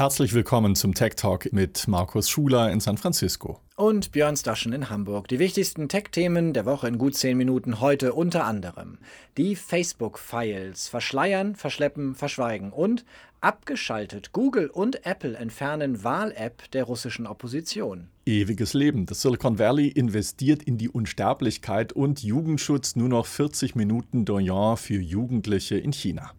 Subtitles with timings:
[0.00, 3.60] Herzlich willkommen zum Tech Talk mit Markus Schuler in San Francisco.
[3.76, 5.28] Und Björn Staschen in Hamburg.
[5.28, 8.96] Die wichtigsten Tech-Themen der Woche in gut zehn Minuten heute unter anderem
[9.36, 13.04] die Facebook-Files verschleiern, verschleppen, verschweigen und
[13.42, 14.32] abgeschaltet.
[14.32, 18.08] Google und Apple entfernen Wahl-App der russischen Opposition.
[18.24, 19.04] Ewiges Leben.
[19.04, 24.98] Das Silicon Valley investiert in die Unsterblichkeit und Jugendschutz nur noch 40 Minuten Doyen für
[24.98, 26.32] Jugendliche in China.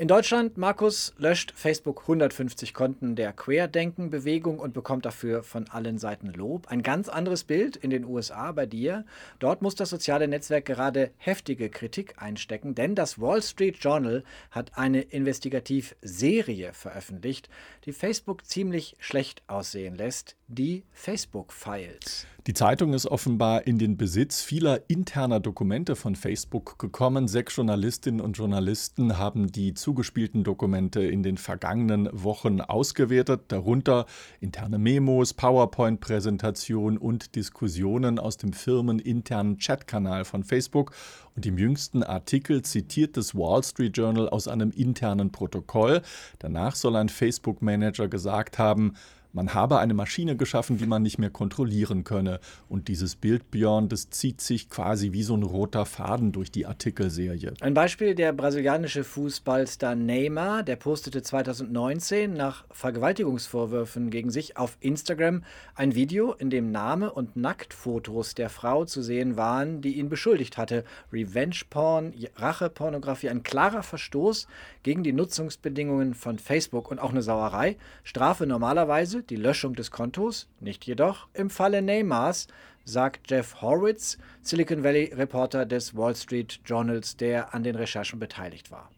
[0.00, 6.28] In Deutschland, Markus löscht Facebook 150 Konten der Querdenken-Bewegung und bekommt dafür von allen Seiten
[6.28, 6.68] Lob.
[6.68, 9.04] Ein ganz anderes Bild in den USA bei dir.
[9.40, 14.22] Dort muss das soziale Netzwerk gerade heftige Kritik einstecken, denn das Wall Street Journal
[14.52, 17.50] hat eine Investigativserie veröffentlicht,
[17.84, 20.37] die Facebook ziemlich schlecht aussehen lässt.
[20.50, 22.26] Die Facebook Files.
[22.46, 27.28] Die Zeitung ist offenbar in den Besitz vieler interner Dokumente von Facebook gekommen.
[27.28, 34.06] Sechs Journalistinnen und Journalisten haben die zugespielten Dokumente in den vergangenen Wochen ausgewertet, darunter
[34.40, 40.92] interne Memos, PowerPoint-Präsentationen und Diskussionen aus dem firmeninternen Chatkanal von Facebook.
[41.36, 46.00] Und im jüngsten Artikel zitiert das Wall Street Journal aus einem internen Protokoll.
[46.38, 48.94] Danach soll ein Facebook-Manager gesagt haben,
[49.32, 52.40] man habe eine Maschine geschaffen, die man nicht mehr kontrollieren könne.
[52.68, 56.66] Und dieses Bild, Björn, das zieht sich quasi wie so ein roter Faden durch die
[56.66, 57.52] Artikelserie.
[57.60, 65.44] Ein Beispiel der brasilianische Fußballstar Neymar, der postete 2019 nach Vergewaltigungsvorwürfen gegen sich auf Instagram
[65.74, 70.56] ein Video, in dem Name und Nacktfotos der Frau zu sehen waren, die ihn beschuldigt
[70.56, 70.84] hatte.
[71.12, 74.48] Revenge Porn, Rachepornografie, ein klarer Verstoß
[74.82, 77.76] gegen die Nutzungsbedingungen von Facebook und auch eine Sauerei.
[78.04, 82.46] Strafe normalerweise die Löschung des Kontos, nicht jedoch im Falle Neymars,
[82.84, 88.70] sagt Jeff Horwitz, Silicon Valley Reporter des Wall Street Journals, der an den Recherchen beteiligt
[88.70, 88.90] war.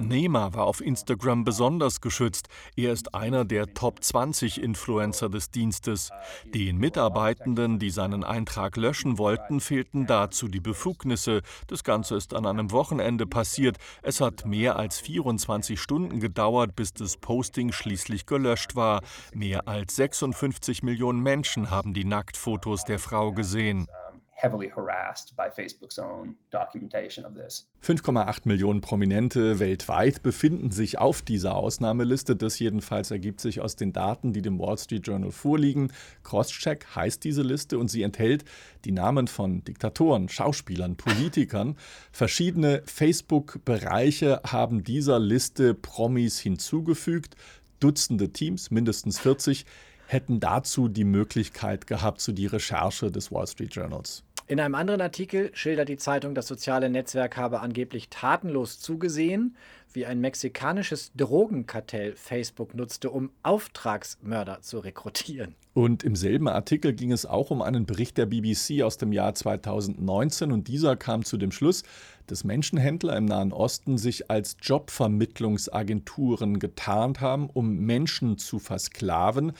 [0.00, 2.48] Neymar war auf Instagram besonders geschützt.
[2.76, 6.10] Er ist einer der Top 20 Influencer des Dienstes.
[6.52, 11.40] Den Mitarbeitenden, die seinen Eintrag löschen wollten, fehlten dazu die Befugnisse.
[11.68, 13.78] Das Ganze ist an einem Wochenende passiert.
[14.02, 19.00] Es hat mehr als 24 Stunden gedauert, bis das Posting schließlich gelöscht war.
[19.32, 23.86] Mehr als 56 Millionen Menschen haben die Nacktfotos der Frau gesehen
[24.40, 27.68] heavily harassed by Facebook's own documentation of this.
[27.82, 32.36] 5,8 Millionen Prominente weltweit befinden sich auf dieser Ausnahmeliste.
[32.36, 35.92] Das jedenfalls ergibt sich aus den Daten, die dem Wall Street Journal vorliegen.
[36.22, 38.44] Crosscheck heißt diese Liste und sie enthält
[38.84, 41.76] die Namen von Diktatoren, Schauspielern, Politikern.
[42.12, 47.36] Verschiedene Facebook-Bereiche haben dieser Liste Promis hinzugefügt.
[47.80, 49.64] Dutzende Teams, mindestens 40,
[50.10, 54.24] hätten dazu die Möglichkeit gehabt, zu die Recherche des Wall Street Journals.
[54.50, 59.56] In einem anderen Artikel schildert die Zeitung, das soziale Netzwerk habe angeblich tatenlos zugesehen,
[59.92, 65.54] wie ein mexikanisches Drogenkartell Facebook nutzte, um Auftragsmörder zu rekrutieren.
[65.72, 69.36] Und im selben Artikel ging es auch um einen Bericht der BBC aus dem Jahr
[69.36, 71.84] 2019 und dieser kam zu dem Schluss,
[72.26, 79.52] dass Menschenhändler im Nahen Osten sich als Jobvermittlungsagenturen getarnt haben, um Menschen zu versklaven.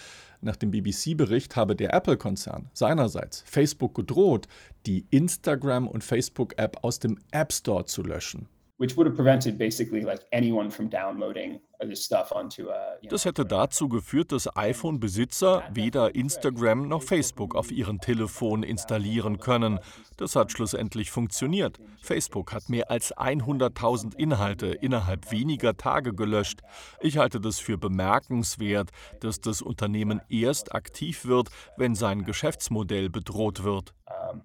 [0.43, 4.49] Nach dem BBC-Bericht habe der Apple-Konzern seinerseits Facebook gedroht,
[4.87, 8.49] die Instagram- und Facebook-App aus dem App Store zu löschen
[8.81, 12.97] which would have prevented basically like anyone from downloading this stuff onto a.
[13.11, 19.81] Das hätte dazu geführt, dass iPhone-Besitzer weder Instagram noch Facebook auf ihren Telefon installieren können.
[20.17, 21.79] Das hat schlussendlich funktioniert.
[22.01, 26.61] Facebook hat mehr als 100.000 Inhalte innerhalb weniger Tage gelöscht.
[27.01, 28.91] Ich halte das für bemerkenswert,
[29.21, 33.93] dass das Unternehmen erst aktiv wird, wenn sein Geschäftsmodell bedroht wird.
[34.33, 34.43] Um,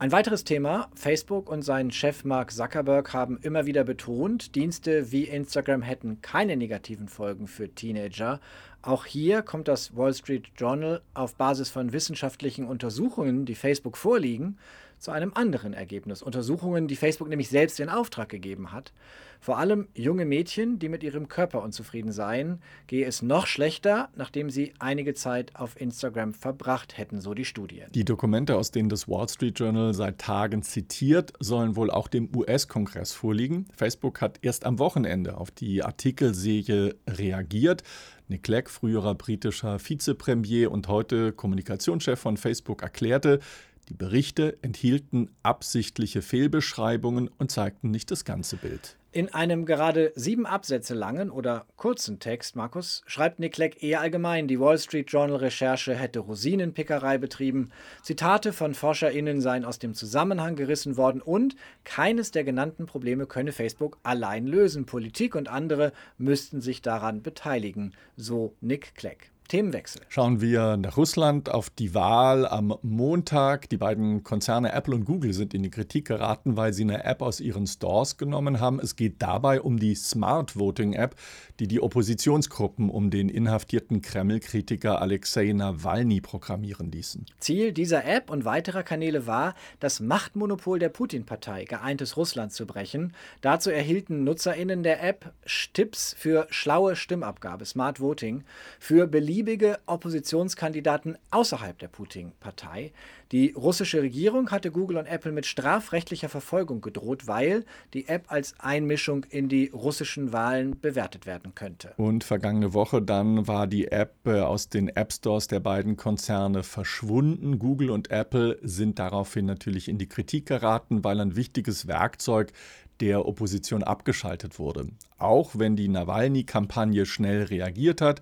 [0.00, 5.24] Ein weiteres Thema, Facebook und sein Chef Mark Zuckerberg haben immer wieder betont, Dienste wie
[5.24, 8.40] Instagram hätten keine negativen Folgen für Teenager.
[8.80, 14.56] Auch hier kommt das Wall Street Journal auf Basis von wissenschaftlichen Untersuchungen, die Facebook vorliegen,
[14.98, 16.22] zu einem anderen Ergebnis.
[16.22, 18.92] Untersuchungen, die Facebook nämlich selbst in Auftrag gegeben hat.
[19.40, 24.50] Vor allem junge Mädchen, die mit ihrem Körper unzufrieden seien, gehe es noch schlechter, nachdem
[24.50, 27.84] sie einige Zeit auf Instagram verbracht hätten, so die Studie.
[27.94, 32.34] Die Dokumente, aus denen das Wall Street Journal seit Tagen zitiert, sollen wohl auch dem
[32.34, 33.66] US-Kongress vorliegen.
[33.76, 37.84] Facebook hat erst am Wochenende auf die Artikelserie reagiert.
[38.26, 43.40] Nick Clegg, früherer britischer Vizepremier und heute Kommunikationschef von Facebook, erklärte,
[43.88, 48.98] die Berichte enthielten absichtliche Fehlbeschreibungen und zeigten nicht das ganze Bild.
[49.10, 54.48] In einem gerade sieben Absätze langen oder kurzen Text, Markus, schreibt Nick Clegg eher allgemein,
[54.48, 57.70] die Wall Street Journal Recherche hätte Rosinenpickerei betrieben,
[58.02, 63.52] Zitate von ForscherInnen seien aus dem Zusammenhang gerissen worden und keines der genannten Probleme könne
[63.52, 64.84] Facebook allein lösen.
[64.84, 69.30] Politik und andere müssten sich daran beteiligen, so Nick Clegg.
[69.48, 70.02] Themenwechsel.
[70.10, 73.68] Schauen wir nach Russland auf die Wahl am Montag.
[73.70, 77.22] Die beiden Konzerne Apple und Google sind in die Kritik geraten, weil sie eine App
[77.22, 78.78] aus ihren Stores genommen haben.
[78.78, 81.16] Es geht dabei um die Smart Voting App,
[81.60, 87.24] die die Oppositionsgruppen um den inhaftierten Kreml-Kritiker Alexei Nawalny programmieren ließen.
[87.40, 93.14] Ziel dieser App und weiterer Kanäle war, das Machtmonopol der Putin-Partei Geeintes Russland zu brechen.
[93.40, 95.32] Dazu erhielten NutzerInnen der App
[95.72, 98.44] Tipps für schlaue Stimmabgabe, Smart Voting,
[98.78, 102.90] für beliebige beliebige Oppositionskandidaten außerhalb der Putin-Partei.
[103.30, 107.64] Die russische Regierung hatte Google und Apple mit strafrechtlicher Verfolgung gedroht, weil
[107.94, 111.92] die App als Einmischung in die russischen Wahlen bewertet werden könnte.
[111.98, 116.64] Und vergangene Woche dann war die App äh, aus den App Stores der beiden Konzerne
[116.64, 117.60] verschwunden.
[117.60, 122.52] Google und Apple sind daraufhin natürlich in die Kritik geraten, weil ein wichtiges Werkzeug
[122.98, 124.88] der Opposition abgeschaltet wurde.
[125.18, 128.20] Auch wenn die Nawalny-Kampagne schnell reagiert hat,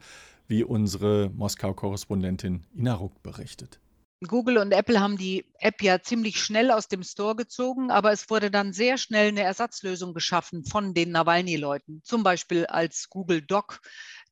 [0.48, 3.81] wie unsere Moskau-Korrespondentin Ina Ruck berichtet.
[4.26, 8.31] Google und Apple haben die App ja ziemlich schnell aus dem Store gezogen, aber es
[8.31, 13.81] wurde dann sehr schnell eine Ersatzlösung geschaffen von den Nawalny-Leuten, zum Beispiel als Google Doc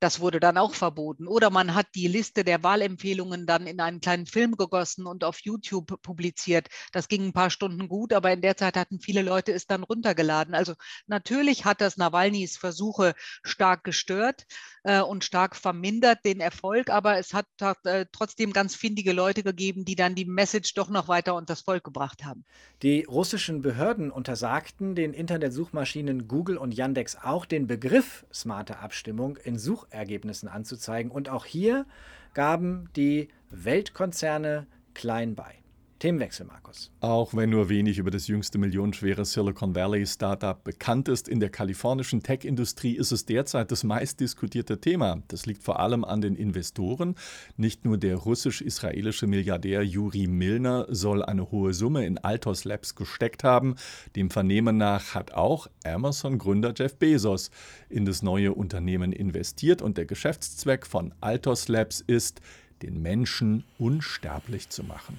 [0.04, 1.26] das wurde dann auch verboten.
[1.26, 5.38] Oder man hat die Liste der Wahlempfehlungen dann in einen kleinen Film gegossen und auf
[5.40, 6.68] YouTube publiziert.
[6.92, 9.82] Das ging ein paar Stunden gut, aber in der Zeit hatten viele Leute es dann
[9.82, 10.54] runtergeladen.
[10.54, 10.74] Also
[11.06, 14.44] natürlich hat das Nawalnys Versuche stark gestört
[14.82, 17.46] äh, und stark vermindert den Erfolg, aber es hat,
[17.84, 21.62] äh, trotzdem ganz findige Leute gegeben, die dann die Message doch noch weiter unter das
[21.62, 22.44] Volk gebracht haben.
[22.82, 29.58] Die russischen Behörden untersagten den Internetsuchmaschinen Google und Yandex auch den Begriff smarte Abstimmung in
[29.58, 31.10] Such Suchergebnissen anzuzeigen.
[31.10, 31.86] Und auch hier
[32.34, 35.63] gaben die Weltkonzerne klein bei.
[36.04, 36.90] Themenwechsel, Markus.
[37.00, 41.48] Auch wenn nur wenig über das jüngste millionenschwere Silicon Valley Startup bekannt ist, in der
[41.48, 45.22] kalifornischen Tech-Industrie ist es derzeit das meistdiskutierte Thema.
[45.28, 47.14] Das liegt vor allem an den Investoren.
[47.56, 53.42] Nicht nur der russisch-israelische Milliardär Juri Milner soll eine hohe Summe in Altos Labs gesteckt
[53.42, 53.76] haben.
[54.14, 57.50] Dem Vernehmen nach hat auch Amazon-Gründer Jeff Bezos
[57.88, 62.42] in das neue Unternehmen investiert und der Geschäftszweck von Altos Labs ist,
[62.82, 65.18] den Menschen unsterblich zu machen.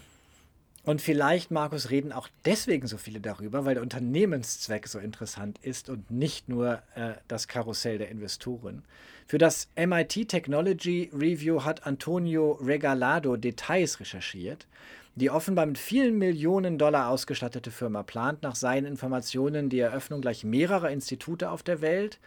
[0.85, 5.89] Und vielleicht, Markus, reden auch deswegen so viele darüber, weil der Unternehmenszweck so interessant ist
[5.89, 8.83] und nicht nur äh, das Karussell der Investoren.
[9.25, 14.67] Für das MIT Technology Review hat Antonio Regalado Details recherchiert.
[15.15, 20.43] Die offenbar mit vielen Millionen Dollar ausgestattete Firma plant nach seinen Informationen die Eröffnung gleich
[20.43, 22.19] mehrerer Institute auf der Welt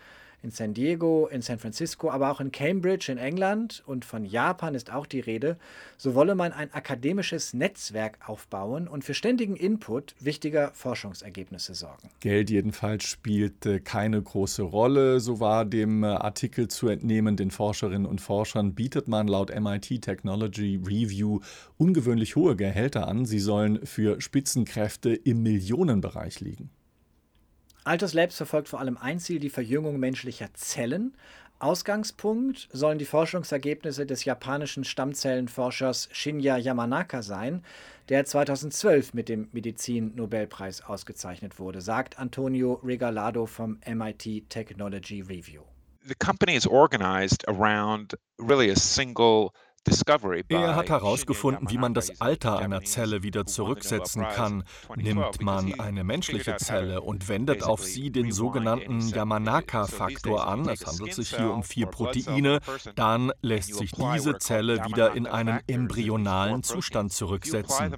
[0.43, 4.75] in San Diego, in San Francisco, aber auch in Cambridge in England und von Japan
[4.75, 5.56] ist auch die Rede,
[5.96, 12.11] so wolle man ein akademisches Netzwerk aufbauen und für ständigen Input wichtiger Forschungsergebnisse sorgen.
[12.20, 18.06] Geld jedenfalls spielte keine große Rolle, so war dem äh, Artikel zu entnehmen, den Forscherinnen
[18.06, 21.41] und Forschern bietet man laut MIT Technology Review
[21.76, 23.25] ungewöhnlich hohe Gehälter an.
[23.25, 26.70] Sie sollen für Spitzenkräfte im Millionenbereich liegen.
[27.88, 31.17] Altos Labs verfolgt vor allem ein Ziel, die Verjüngung menschlicher Zellen.
[31.58, 37.64] Ausgangspunkt sollen die Forschungsergebnisse des japanischen Stammzellenforschers Shinya Yamanaka sein,
[38.11, 45.62] der 2012 mit dem Medizin-Nobelpreis ausgezeichnet wurde, sagt Antonio Regalado vom MIT Technology Review.
[46.05, 49.53] The company is organized around really a single
[50.49, 54.65] er hat herausgefunden, wie man das Alter einer Zelle wieder zurücksetzen kann.
[54.97, 61.15] Nimmt man eine menschliche Zelle und wendet auf sie den sogenannten Yamanaka-Faktor an, es handelt
[61.15, 62.61] sich hier um vier Proteine,
[62.95, 67.95] dann lässt sich diese Zelle wieder in einen embryonalen Zustand zurücksetzen.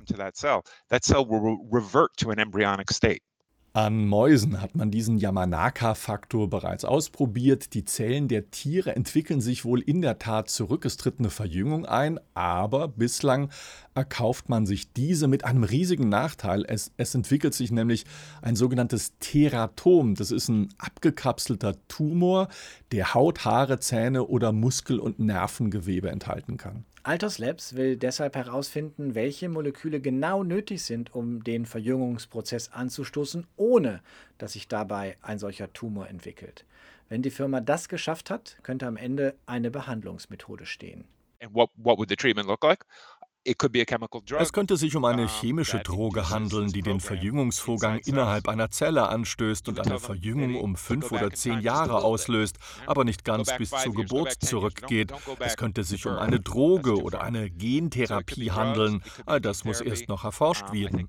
[3.73, 7.73] An Mäusen hat man diesen Yamanaka-Faktor bereits ausprobiert.
[7.75, 10.85] Die Zellen der Tiere entwickeln sich wohl in der Tat zurück.
[10.85, 13.49] Es tritt eine Verjüngung ein, aber bislang
[13.95, 16.65] erkauft man sich diese mit einem riesigen Nachteil.
[16.67, 18.07] Es, es entwickelt sich nämlich
[18.43, 20.17] ein sogenanntes Teratom.
[20.17, 22.49] Das ist ein abgekapselter Tumor,
[22.91, 26.87] der Haut, Haare, Zähne oder Muskel- und Nervengewebe enthalten kann.
[27.02, 34.02] Altos Labs will deshalb herausfinden, welche Moleküle genau nötig sind, um den Verjüngungsprozess anzustoßen, ohne
[34.37, 36.66] dass sich dabei ein solcher Tumor entwickelt.
[37.09, 41.04] Wenn die Firma das geschafft hat, könnte am Ende eine Behandlungsmethode stehen.
[41.42, 42.85] And what, what would the treatment look like?
[44.39, 49.69] Es könnte sich um eine chemische Droge handeln, die den Verjüngungsvorgang innerhalb einer Zelle anstößt
[49.69, 54.33] und eine Verjüngung um fünf oder zehn Jahre auslöst, aber nicht ganz bis zur Geburt
[54.33, 55.13] zurückgeht.
[55.39, 59.03] Es könnte sich um eine Droge oder eine Gentherapie handeln.
[59.25, 61.09] All das muss erst noch erforscht werden.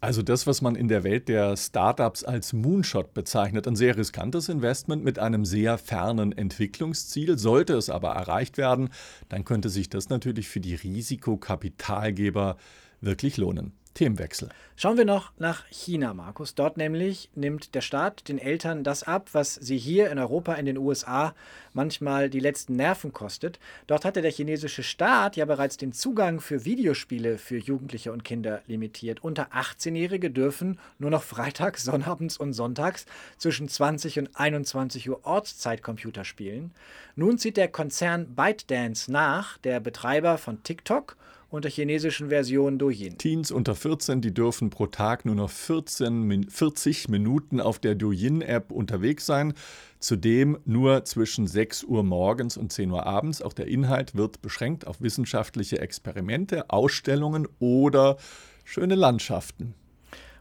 [0.00, 4.48] Also das, was man in der Welt der Startups als Moonshot bezeichnet, ein sehr riskantes
[4.48, 7.36] Investment mit einem sehr fernen Entwicklungsziel.
[7.36, 8.90] Sollte es aber erreicht werden,
[9.28, 12.56] dann könnte sich das natürlich für die Risikokapitalgeber
[13.00, 13.72] wirklich lohnen.
[13.94, 14.50] Themenwechsel.
[14.80, 16.54] Schauen wir noch nach China, Markus.
[16.54, 20.66] Dort nämlich nimmt der Staat den Eltern das ab, was sie hier in Europa, in
[20.66, 21.34] den USA
[21.72, 23.58] manchmal die letzten Nerven kostet.
[23.88, 28.62] Dort hatte der chinesische Staat ja bereits den Zugang für Videospiele für Jugendliche und Kinder
[28.68, 29.24] limitiert.
[29.24, 35.82] Unter 18-Jährige dürfen nur noch freitags, sonnabends und sonntags zwischen 20 und 21 Uhr Ortszeit
[35.82, 36.70] Computer spielen.
[37.16, 41.16] Nun zieht der Konzern ByteDance nach, der Betreiber von TikTok
[41.50, 43.16] und der chinesischen Version Douyin.
[43.16, 48.70] Teens unter 14, die dürfen pro Tag nur noch 14, 40 Minuten auf der Douyin-App
[48.70, 49.54] unterwegs sein.
[49.98, 53.40] Zudem nur zwischen 6 Uhr morgens und 10 Uhr abends.
[53.40, 58.18] Auch der Inhalt wird beschränkt auf wissenschaftliche Experimente, Ausstellungen oder
[58.64, 59.74] schöne Landschaften.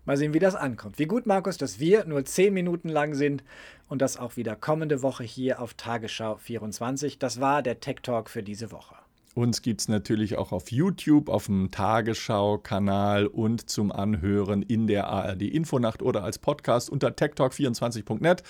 [0.04, 1.00] Mal sehen, wie das ankommt.
[1.00, 3.44] Wie gut, Markus, dass wir nur 10 Minuten lang sind
[3.90, 7.20] und das auch wieder kommende Woche hier auf Tagesschau 24.
[7.20, 8.96] Das war der Tech Talk für diese Woche.
[9.38, 15.10] Uns gibt es natürlich auch auf YouTube, auf dem Tagesschau-Kanal und zum Anhören in der
[15.10, 18.42] ARD Infonacht oder als Podcast unter techtalk24.net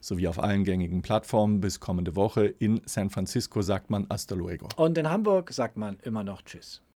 [0.00, 1.62] sowie auf allen gängigen Plattformen.
[1.62, 4.68] Bis kommende Woche in San Francisco sagt man Hasta luego.
[4.76, 6.84] Und in Hamburg sagt man immer noch Tschüss.